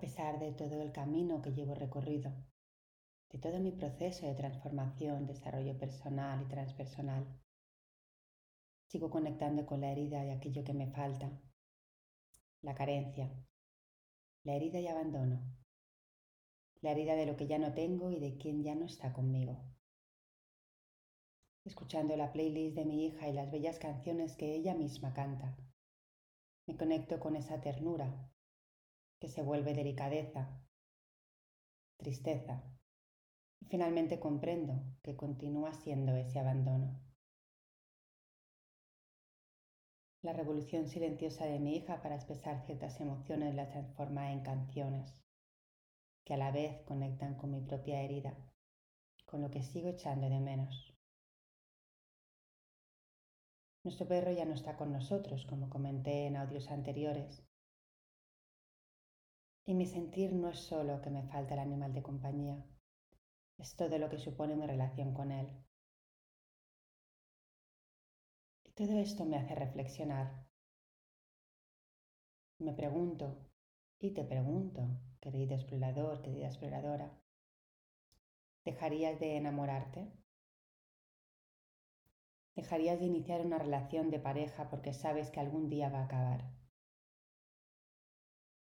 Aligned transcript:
A 0.00 0.08
pesar 0.08 0.38
de 0.38 0.52
todo 0.52 0.80
el 0.80 0.92
camino 0.92 1.42
que 1.42 1.52
llevo 1.52 1.74
recorrido, 1.74 2.32
de 3.30 3.38
todo 3.38 3.60
mi 3.60 3.70
proceso 3.70 4.24
de 4.24 4.34
transformación, 4.34 5.26
desarrollo 5.26 5.76
personal 5.76 6.40
y 6.40 6.48
transpersonal, 6.48 7.26
sigo 8.86 9.10
conectando 9.10 9.66
con 9.66 9.82
la 9.82 9.92
herida 9.92 10.24
de 10.24 10.32
aquello 10.32 10.64
que 10.64 10.72
me 10.72 10.90
falta, 10.90 11.30
la 12.62 12.74
carencia, 12.74 13.30
la 14.42 14.54
herida 14.54 14.80
y 14.80 14.86
abandono, 14.86 15.42
la 16.80 16.92
herida 16.92 17.14
de 17.14 17.26
lo 17.26 17.36
que 17.36 17.46
ya 17.46 17.58
no 17.58 17.74
tengo 17.74 18.10
y 18.10 18.20
de 18.20 18.38
quien 18.38 18.62
ya 18.62 18.74
no 18.74 18.86
está 18.86 19.12
conmigo. 19.12 19.62
Escuchando 21.66 22.16
la 22.16 22.32
playlist 22.32 22.74
de 22.74 22.86
mi 22.86 23.04
hija 23.04 23.28
y 23.28 23.34
las 23.34 23.50
bellas 23.50 23.78
canciones 23.78 24.34
que 24.34 24.54
ella 24.54 24.74
misma 24.74 25.12
canta, 25.12 25.58
me 26.66 26.78
conecto 26.78 27.20
con 27.20 27.36
esa 27.36 27.60
ternura 27.60 28.30
que 29.20 29.28
se 29.28 29.42
vuelve 29.42 29.74
delicadeza, 29.74 30.48
tristeza 31.98 32.64
y 33.60 33.66
finalmente 33.66 34.18
comprendo 34.18 34.82
que 35.02 35.16
continúa 35.16 35.74
siendo 35.74 36.16
ese 36.16 36.38
abandono. 36.38 36.98
La 40.22 40.32
revolución 40.32 40.88
silenciosa 40.88 41.44
de 41.44 41.58
mi 41.58 41.76
hija 41.76 42.02
para 42.02 42.16
expresar 42.16 42.64
ciertas 42.66 43.00
emociones 43.00 43.54
la 43.54 43.68
transforma 43.68 44.32
en 44.32 44.42
canciones 44.42 45.22
que 46.24 46.34
a 46.34 46.38
la 46.38 46.50
vez 46.50 46.82
conectan 46.82 47.36
con 47.36 47.50
mi 47.50 47.60
propia 47.60 48.02
herida, 48.02 48.36
con 49.26 49.42
lo 49.42 49.50
que 49.50 49.62
sigo 49.62 49.88
echando 49.88 50.28
de 50.28 50.40
menos. 50.40 50.94
Nuestro 53.82 54.06
perro 54.06 54.30
ya 54.30 54.44
no 54.44 54.54
está 54.54 54.76
con 54.76 54.92
nosotros, 54.92 55.46
como 55.46 55.70
comenté 55.70 56.26
en 56.26 56.36
audios 56.36 56.70
anteriores. 56.70 57.49
Y 59.66 59.74
mi 59.74 59.86
sentir 59.86 60.32
no 60.32 60.48
es 60.48 60.58
solo 60.58 61.00
que 61.00 61.10
me 61.10 61.22
falta 61.22 61.54
el 61.54 61.60
animal 61.60 61.92
de 61.92 62.02
compañía, 62.02 62.64
es 63.58 63.76
todo 63.76 63.98
lo 63.98 64.08
que 64.08 64.18
supone 64.18 64.56
mi 64.56 64.66
relación 64.66 65.12
con 65.12 65.30
él. 65.30 65.48
Y 68.64 68.72
todo 68.72 68.98
esto 68.98 69.24
me 69.26 69.36
hace 69.36 69.54
reflexionar. 69.54 70.46
Me 72.58 72.72
pregunto, 72.72 73.36
y 73.98 74.12
te 74.12 74.24
pregunto, 74.24 74.88
querido 75.20 75.54
explorador, 75.54 76.22
querida 76.22 76.46
exploradora, 76.46 77.20
¿dejarías 78.64 79.20
de 79.20 79.36
enamorarte? 79.36 80.10
¿Dejarías 82.56 82.98
de 82.98 83.06
iniciar 83.06 83.44
una 83.44 83.58
relación 83.58 84.10
de 84.10 84.20
pareja 84.20 84.70
porque 84.70 84.94
sabes 84.94 85.30
que 85.30 85.40
algún 85.40 85.68
día 85.68 85.90
va 85.90 86.00
a 86.00 86.04
acabar? 86.04 86.59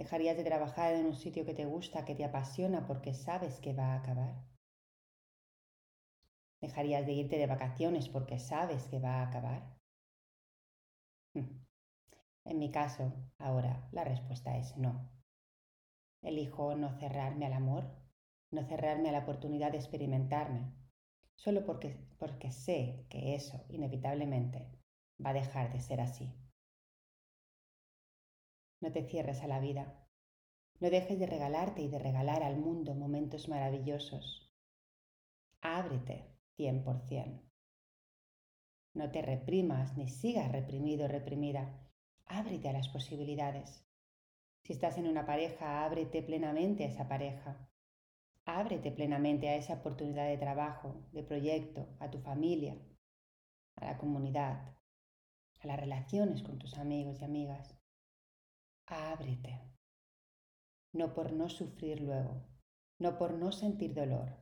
¿Dejarías 0.00 0.38
de 0.38 0.44
trabajar 0.44 0.94
en 0.94 1.04
un 1.04 1.14
sitio 1.14 1.44
que 1.44 1.52
te 1.52 1.66
gusta, 1.66 2.06
que 2.06 2.14
te 2.14 2.24
apasiona 2.24 2.86
porque 2.86 3.12
sabes 3.12 3.60
que 3.60 3.74
va 3.74 3.92
a 3.92 3.96
acabar? 3.96 4.34
¿Dejarías 6.62 7.04
de 7.04 7.12
irte 7.12 7.36
de 7.36 7.46
vacaciones 7.46 8.08
porque 8.08 8.38
sabes 8.38 8.88
que 8.88 8.98
va 8.98 9.16
a 9.16 9.28
acabar? 9.28 9.76
En 11.34 12.58
mi 12.58 12.70
caso, 12.70 13.12
ahora 13.36 13.90
la 13.92 14.04
respuesta 14.04 14.56
es 14.56 14.74
no. 14.78 15.10
Elijo 16.22 16.74
no 16.76 16.98
cerrarme 16.98 17.44
al 17.44 17.52
amor, 17.52 17.84
no 18.50 18.64
cerrarme 18.64 19.10
a 19.10 19.12
la 19.12 19.18
oportunidad 19.18 19.70
de 19.70 19.78
experimentarme, 19.78 20.72
solo 21.34 21.66
porque, 21.66 21.94
porque 22.18 22.50
sé 22.52 23.04
que 23.10 23.34
eso 23.34 23.66
inevitablemente 23.68 24.66
va 25.22 25.30
a 25.30 25.34
dejar 25.34 25.70
de 25.74 25.80
ser 25.80 26.00
así. 26.00 26.32
No 28.80 28.90
te 28.92 29.02
cierres 29.02 29.42
a 29.42 29.46
la 29.46 29.60
vida. 29.60 29.94
No 30.80 30.88
dejes 30.88 31.18
de 31.18 31.26
regalarte 31.26 31.82
y 31.82 31.88
de 31.88 31.98
regalar 31.98 32.42
al 32.42 32.56
mundo 32.56 32.94
momentos 32.94 33.48
maravillosos. 33.48 34.50
Ábrete 35.60 36.34
100%. 36.56 37.42
No 38.94 39.10
te 39.10 39.20
reprimas 39.22 39.96
ni 39.98 40.08
sigas 40.08 40.50
reprimido 40.50 41.04
o 41.04 41.08
reprimida. 41.08 41.86
Ábrete 42.24 42.70
a 42.70 42.72
las 42.72 42.88
posibilidades. 42.88 43.84
Si 44.64 44.72
estás 44.72 44.96
en 44.96 45.06
una 45.06 45.26
pareja, 45.26 45.84
ábrete 45.84 46.22
plenamente 46.22 46.84
a 46.84 46.88
esa 46.88 47.06
pareja. 47.08 47.68
Ábrete 48.46 48.90
plenamente 48.90 49.48
a 49.48 49.56
esa 49.56 49.74
oportunidad 49.74 50.26
de 50.26 50.38
trabajo, 50.38 51.06
de 51.12 51.22
proyecto, 51.22 51.86
a 52.00 52.10
tu 52.10 52.18
familia, 52.20 52.76
a 53.76 53.84
la 53.84 53.98
comunidad, 53.98 54.74
a 55.60 55.66
las 55.66 55.78
relaciones 55.78 56.42
con 56.42 56.58
tus 56.58 56.78
amigos 56.78 57.20
y 57.20 57.24
amigas. 57.24 57.79
Ábrete. 58.90 59.60
No 60.92 61.14
por 61.14 61.32
no 61.32 61.48
sufrir 61.48 62.00
luego, 62.00 62.42
no 62.98 63.16
por 63.16 63.32
no 63.34 63.52
sentir 63.52 63.94
dolor, 63.94 64.36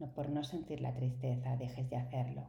no 0.00 0.12
por 0.12 0.28
no 0.30 0.42
sentir 0.42 0.80
la 0.80 0.92
tristeza 0.92 1.56
dejes 1.56 1.88
de 1.88 1.96
hacerlo. 1.96 2.48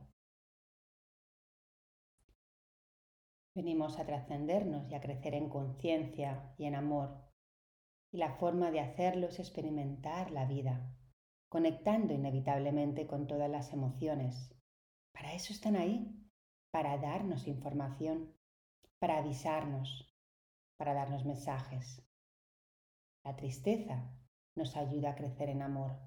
Venimos 3.54 4.00
a 4.00 4.06
trascendernos 4.08 4.90
y 4.90 4.96
a 4.96 5.02
crecer 5.02 5.36
en 5.36 5.50
conciencia 5.50 6.56
y 6.58 6.66
en 6.66 6.74
amor 6.74 7.26
y 8.12 8.18
la 8.18 8.32
forma 8.38 8.72
de 8.72 8.80
hacerlo 8.80 9.28
es 9.28 9.40
experimentar 9.40 10.32
la 10.32 10.46
vida, 10.46 10.90
conectando 11.48 12.14
inevitablemente 12.14 13.06
con 13.06 13.28
todas 13.28 13.50
las 13.52 13.72
emociones. 13.72 14.56
Para 15.12 15.34
eso 15.34 15.54
están 15.54 15.76
ahí, 15.76 16.12
para 16.72 16.98
darnos 16.98 17.46
información, 17.46 18.34
para 19.00 19.18
avisarnos, 19.18 20.15
para 20.78 20.94
darnos 20.94 21.26
mensajes. 21.26 22.02
La 23.24 23.36
tristeza 23.36 24.14
nos 24.56 24.76
ayuda 24.78 25.12
a 25.12 25.16
crecer 25.16 25.50
en 25.50 25.62
amor. 25.62 26.00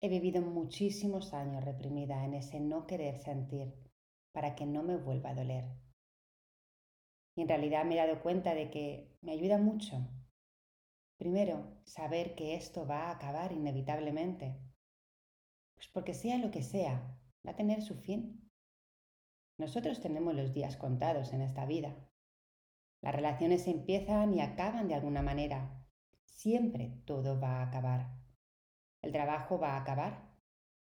He 0.00 0.08
vivido 0.08 0.42
muchísimos 0.42 1.32
años 1.32 1.64
reprimida 1.64 2.24
en 2.24 2.34
ese 2.34 2.60
no 2.60 2.86
querer 2.86 3.18
sentir 3.18 3.74
para 4.32 4.54
que 4.54 4.66
no 4.66 4.82
me 4.82 4.96
vuelva 4.96 5.30
a 5.30 5.34
doler. 5.34 5.64
Y 7.34 7.42
en 7.42 7.48
realidad 7.48 7.84
me 7.84 7.94
he 7.94 8.06
dado 8.06 8.22
cuenta 8.22 8.54
de 8.54 8.70
que 8.70 9.16
me 9.22 9.32
ayuda 9.32 9.58
mucho 9.58 10.08
Primero, 11.18 11.80
saber 11.84 12.34
que 12.34 12.54
esto 12.54 12.86
va 12.86 13.04
a 13.04 13.12
acabar 13.12 13.52
inevitablemente. 13.52 14.60
Pues 15.74 15.88
porque 15.88 16.12
sea 16.12 16.38
lo 16.38 16.50
que 16.50 16.62
sea, 16.62 17.18
va 17.46 17.52
a 17.52 17.56
tener 17.56 17.82
su 17.82 17.94
fin. 17.94 18.50
Nosotros 19.58 20.00
tenemos 20.00 20.34
los 20.34 20.52
días 20.52 20.76
contados 20.76 21.32
en 21.32 21.40
esta 21.40 21.64
vida. 21.64 21.96
Las 23.00 23.14
relaciones 23.14 23.66
empiezan 23.66 24.34
y 24.34 24.40
acaban 24.40 24.88
de 24.88 24.94
alguna 24.94 25.22
manera. 25.22 25.84
Siempre 26.24 27.02
todo 27.04 27.40
va 27.40 27.60
a 27.60 27.68
acabar. 27.68 28.10
El 29.02 29.12
trabajo 29.12 29.58
va 29.58 29.74
a 29.74 29.80
acabar. 29.80 30.34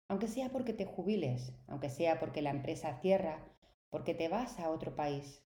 Aunque 0.09 0.29
sea 0.29 0.51
porque 0.51 0.73
te 0.73 0.87
jubiles, 0.87 1.53
aunque 1.69 1.89
sea 1.89 2.19
porque 2.19 2.43
la 2.43 2.51
empresa 2.51 3.01
cierra, 3.01 3.47
porque 3.91 4.15
te 4.15 4.29
vas 4.29 4.59
a 4.59 4.71
otro 4.71 4.97
país. 4.97 5.45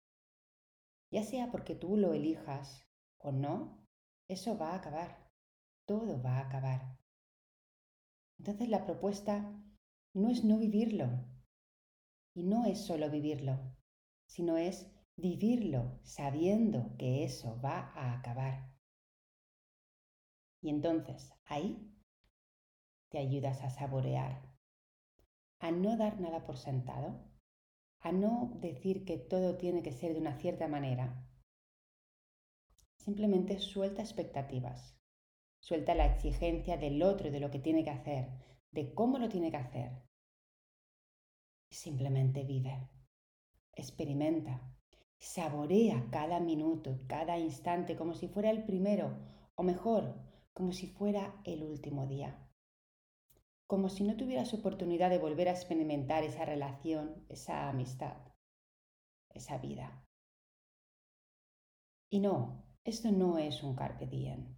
Ya 1.12 1.24
sea 1.24 1.50
porque 1.52 1.76
tú 1.76 1.96
lo 1.98 2.14
elijas 2.14 2.86
o 3.20 3.32
no, 3.32 3.88
eso 4.28 4.58
va 4.58 4.72
a 4.72 4.76
acabar, 4.76 5.32
todo 5.86 6.22
va 6.22 6.38
a 6.38 6.48
acabar. 6.48 6.98
Entonces 8.38 8.70
la 8.70 8.86
propuesta 8.86 9.52
no 10.14 10.30
es 10.30 10.44
no 10.44 10.58
vivirlo, 10.58 11.10
y 12.34 12.44
no 12.44 12.66
es 12.66 12.80
solo 12.86 13.10
vivirlo, 13.10 13.60
sino 14.26 14.58
es 14.58 14.90
vivirlo 15.20 16.00
sabiendo 16.04 16.96
que 16.98 17.24
eso 17.24 17.60
va 17.62 17.92
a 17.96 18.14
acabar. 18.14 18.74
Y 20.62 20.70
entonces 20.70 21.32
ahí 21.46 21.94
te 23.10 23.20
ayudas 23.20 23.62
a 23.62 23.70
saborear, 23.70 24.42
a 25.60 25.72
no 25.72 25.98
dar 25.98 26.20
nada 26.20 26.46
por 26.46 26.58
sentado, 26.58 27.24
a 28.02 28.12
no 28.12 28.52
decir 28.60 29.06
que 29.06 29.18
todo 29.18 29.58
tiene 29.58 29.84
que 29.84 29.92
ser 29.92 30.14
de 30.14 30.20
una 30.20 30.38
cierta 30.38 30.68
manera, 30.68 31.30
Simplemente 33.00 33.60
suelta 33.60 34.02
expectativas. 34.02 34.96
Suelta 35.62 35.96
la 35.96 36.06
exigencia 36.06 36.78
del 36.78 37.02
otro, 37.02 37.32
de 37.32 37.40
lo 37.40 37.50
que 37.50 37.60
tiene 37.60 37.84
que 37.84 37.90
hacer, 37.90 38.30
de 38.72 38.94
cómo 38.94 39.18
lo 39.18 39.30
tiene 39.30 39.52
que 39.52 39.58
hacer. 39.58 40.04
Simplemente 41.72 42.44
vive. 42.44 42.90
Experimenta. 43.74 44.62
Saborea 45.20 46.08
cada 46.12 46.40
minuto, 46.40 46.98
cada 47.08 47.38
instante 47.38 47.98
como 47.98 48.14
si 48.14 48.30
fuera 48.30 48.50
el 48.50 48.64
primero, 48.64 49.18
o 49.56 49.64
mejor, 49.64 50.16
como 50.54 50.72
si 50.72 50.88
fuera 50.88 51.42
el 51.44 51.64
último 51.64 52.08
día. 52.08 52.50
Como 53.68 53.90
si 53.90 54.04
no 54.06 54.16
tuvieras 54.16 54.54
oportunidad 54.54 55.10
de 55.10 55.18
volver 55.18 55.50
a 55.50 55.52
experimentar 55.52 56.24
esa 56.24 56.46
relación, 56.46 57.26
esa 57.28 57.68
amistad, 57.68 58.16
esa 59.30 59.58
vida. 59.58 60.08
Y 62.10 62.22
no, 62.22 62.64
esto 62.86 63.12
no 63.12 63.38
es 63.38 63.62
un 63.62 63.76
carpe 63.76 64.08
diem. 64.08 64.56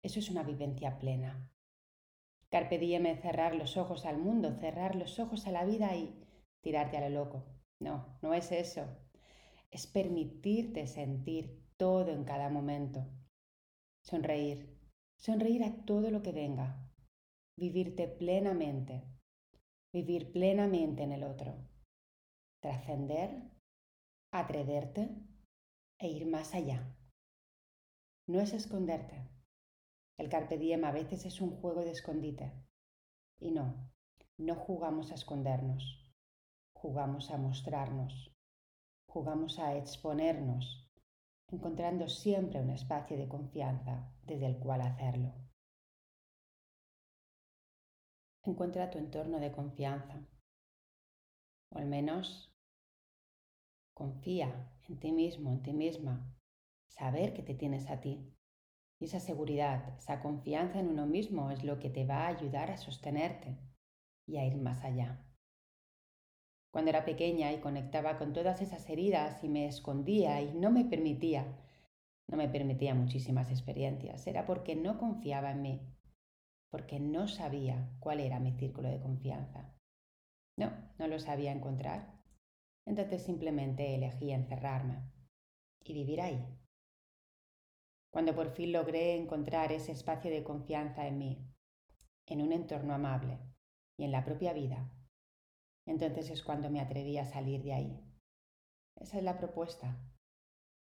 Eso 0.00 0.20
es 0.20 0.30
una 0.30 0.44
vivencia 0.44 0.98
plena. 1.00 1.50
Carpe 2.50 2.78
diem 2.78 3.04
es 3.06 3.20
cerrar 3.20 3.56
los 3.56 3.76
ojos 3.76 4.06
al 4.06 4.18
mundo, 4.18 4.54
cerrar 4.54 4.94
los 4.94 5.18
ojos 5.18 5.46
a 5.48 5.50
la 5.50 5.64
vida 5.64 5.94
y 5.96 6.24
tirarte 6.60 6.96
a 6.96 7.08
lo 7.08 7.10
loco. 7.10 7.44
No, 7.80 8.16
no 8.22 8.32
es 8.32 8.52
eso. 8.52 8.86
Es 9.70 9.86
permitirte 9.86 10.86
sentir 10.86 11.62
todo 11.76 12.10
en 12.10 12.24
cada 12.24 12.48
momento. 12.48 13.06
Sonreír. 14.02 14.78
Sonreír 15.18 15.64
a 15.64 15.84
todo 15.84 16.10
lo 16.10 16.22
que 16.22 16.32
venga. 16.32 16.90
Vivirte 17.56 18.08
plenamente. 18.08 19.04
Vivir 19.92 20.32
plenamente 20.32 21.02
en 21.02 21.12
el 21.12 21.24
otro. 21.24 21.54
Trascender, 22.60 23.50
atreverte 24.32 25.10
e 25.98 26.08
ir 26.08 26.26
más 26.26 26.54
allá. 26.54 26.96
No 28.26 28.40
es 28.40 28.52
esconderte. 28.52 29.28
El 30.18 30.28
carpe 30.28 30.58
diem 30.58 30.84
a 30.84 30.92
veces 30.92 31.24
es 31.26 31.40
un 31.40 31.50
juego 31.60 31.82
de 31.84 31.92
escondite. 31.92 32.52
Y 33.38 33.50
no, 33.50 33.90
no 34.36 34.54
jugamos 34.54 35.12
a 35.12 35.14
escondernos. 35.14 36.12
Jugamos 36.74 37.30
a 37.30 37.38
mostrarnos. 37.38 38.37
Jugamos 39.10 39.58
a 39.58 39.74
exponernos 39.74 40.86
encontrando 41.48 42.10
siempre 42.10 42.60
un 42.60 42.68
espacio 42.68 43.16
de 43.16 43.26
confianza 43.26 44.12
desde 44.22 44.44
el 44.44 44.58
cual 44.58 44.82
hacerlo. 44.82 45.32
Encuentra 48.44 48.90
tu 48.90 48.98
entorno 48.98 49.40
de 49.40 49.50
confianza, 49.50 50.26
o 51.70 51.78
al 51.78 51.86
menos 51.86 52.54
confía 53.94 54.70
en 54.88 55.00
ti 55.00 55.10
mismo, 55.10 55.52
en 55.52 55.62
ti 55.62 55.72
misma, 55.72 56.36
saber 56.86 57.32
que 57.32 57.42
te 57.42 57.54
tienes 57.54 57.88
a 57.88 58.00
ti. 58.00 58.34
Y 59.00 59.06
esa 59.06 59.20
seguridad, 59.20 59.96
esa 59.96 60.20
confianza 60.20 60.80
en 60.80 60.88
uno 60.88 61.06
mismo 61.06 61.50
es 61.50 61.64
lo 61.64 61.78
que 61.78 61.88
te 61.88 62.04
va 62.04 62.26
a 62.26 62.28
ayudar 62.28 62.70
a 62.70 62.76
sostenerte 62.76 63.56
y 64.26 64.36
a 64.36 64.44
ir 64.44 64.56
más 64.58 64.84
allá. 64.84 65.27
Cuando 66.70 66.90
era 66.90 67.04
pequeña 67.04 67.52
y 67.52 67.60
conectaba 67.60 68.18
con 68.18 68.32
todas 68.32 68.60
esas 68.60 68.88
heridas 68.90 69.42
y 69.42 69.48
me 69.48 69.66
escondía 69.66 70.40
y 70.42 70.52
no 70.54 70.70
me 70.70 70.84
permitía, 70.84 71.46
no 72.28 72.36
me 72.36 72.48
permitía 72.48 72.94
muchísimas 72.94 73.50
experiencias, 73.50 74.26
era 74.26 74.44
porque 74.44 74.76
no 74.76 74.98
confiaba 74.98 75.50
en 75.50 75.62
mí, 75.62 75.80
porque 76.70 77.00
no 77.00 77.26
sabía 77.26 77.90
cuál 78.00 78.20
era 78.20 78.38
mi 78.38 78.52
círculo 78.52 78.90
de 78.90 79.00
confianza. 79.00 79.74
No, 80.58 80.72
no 80.98 81.08
lo 81.08 81.18
sabía 81.18 81.52
encontrar. 81.52 82.18
Entonces 82.84 83.22
simplemente 83.22 83.94
elegí 83.94 84.32
encerrarme 84.32 85.02
y 85.84 85.94
vivir 85.94 86.20
ahí. 86.20 86.44
Cuando 88.10 88.34
por 88.34 88.50
fin 88.50 88.72
logré 88.72 89.16
encontrar 89.16 89.72
ese 89.72 89.92
espacio 89.92 90.30
de 90.30 90.42
confianza 90.42 91.06
en 91.06 91.18
mí, 91.18 91.46
en 92.26 92.42
un 92.42 92.52
entorno 92.52 92.94
amable 92.94 93.38
y 93.96 94.04
en 94.04 94.12
la 94.12 94.24
propia 94.24 94.52
vida, 94.52 94.90
entonces 95.88 96.30
es 96.30 96.42
cuando 96.42 96.70
me 96.70 96.80
atreví 96.80 97.16
a 97.18 97.24
salir 97.24 97.62
de 97.62 97.72
ahí. 97.72 98.04
Esa 98.96 99.18
es 99.18 99.24
la 99.24 99.38
propuesta. 99.38 99.98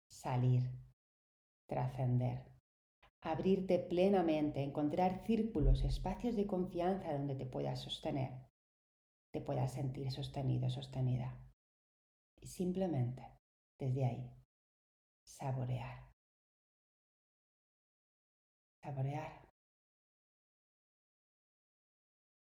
Salir, 0.09 0.62
trascender, 1.67 2.45
abrirte 3.21 3.79
plenamente, 3.79 4.62
encontrar 4.62 5.25
círculos, 5.27 5.83
espacios 5.83 6.37
de 6.37 6.47
confianza 6.47 7.12
donde 7.12 7.35
te 7.35 7.47
puedas 7.47 7.81
sostener, 7.81 8.33
te 9.33 9.41
puedas 9.41 9.73
sentir 9.73 10.11
sostenido, 10.11 10.71
sostenida. 10.71 11.39
Y 12.41 12.47
simplemente, 12.47 13.27
desde 13.79 14.05
ahí, 14.05 14.31
saborear. 15.25 16.05
Saborear. 18.83 19.43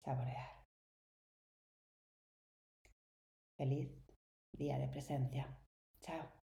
Saborear. 0.05 0.56
Feliz 3.57 3.91
día 4.53 4.79
de 4.79 4.89
presencia. 4.89 5.59
Chao. 6.03 6.46